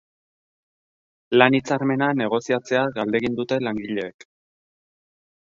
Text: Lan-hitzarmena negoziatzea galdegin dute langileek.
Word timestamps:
Lan-hitzarmena 1.37 2.07
negoziatzea 2.21 2.83
galdegin 2.97 3.37
dute 3.43 3.61
langileek. 3.69 4.29